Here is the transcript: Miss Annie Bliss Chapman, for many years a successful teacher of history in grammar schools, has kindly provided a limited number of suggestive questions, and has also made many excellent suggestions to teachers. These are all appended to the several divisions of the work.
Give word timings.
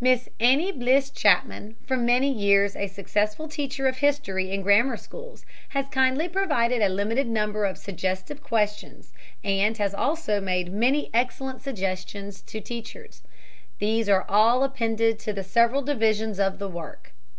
Miss 0.00 0.30
Annie 0.40 0.72
Bliss 0.72 1.10
Chapman, 1.10 1.76
for 1.86 1.98
many 1.98 2.32
years 2.32 2.74
a 2.74 2.86
successful 2.86 3.46
teacher 3.46 3.86
of 3.86 3.98
history 3.98 4.50
in 4.50 4.62
grammar 4.62 4.96
schools, 4.96 5.44
has 5.68 5.84
kindly 5.90 6.30
provided 6.30 6.80
a 6.80 6.88
limited 6.88 7.26
number 7.26 7.66
of 7.66 7.76
suggestive 7.76 8.42
questions, 8.42 9.12
and 9.44 9.76
has 9.76 9.92
also 9.92 10.40
made 10.40 10.72
many 10.72 11.10
excellent 11.12 11.60
suggestions 11.60 12.40
to 12.40 12.58
teachers. 12.58 13.20
These 13.78 14.08
are 14.08 14.24
all 14.30 14.64
appended 14.64 15.18
to 15.18 15.34
the 15.34 15.44
several 15.44 15.82
divisions 15.82 16.40
of 16.40 16.58
the 16.58 16.68
work. 16.70 17.12